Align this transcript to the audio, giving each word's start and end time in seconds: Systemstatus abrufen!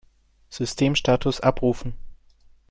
Systemstatus 0.49 1.41
abrufen! 1.41 1.93